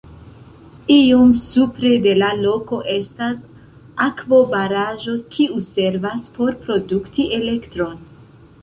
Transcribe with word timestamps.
Iom 0.93 1.33
supre 1.41 1.91
de 2.05 2.13
la 2.21 2.31
loko 2.39 2.79
estas 2.95 3.45
akvobaraĵo, 4.09 5.15
kiu 5.37 5.63
servas 5.71 6.29
por 6.41 6.61
produkti 6.67 7.33
elektron. 7.41 8.07